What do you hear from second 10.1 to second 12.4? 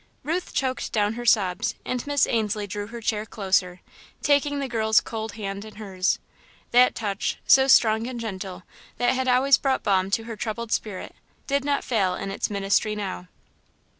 her troubled spirit, did not fail in